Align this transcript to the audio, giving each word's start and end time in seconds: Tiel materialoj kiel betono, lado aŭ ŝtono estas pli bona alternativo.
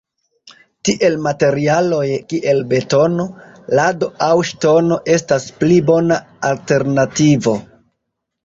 Tiel 0.87 1.17
materialoj 1.25 2.07
kiel 2.33 2.63
betono, 2.71 3.27
lado 3.81 4.09
aŭ 4.31 4.33
ŝtono 4.53 4.99
estas 5.19 5.49
pli 5.61 5.81
bona 5.91 6.19
alternativo. 6.53 7.59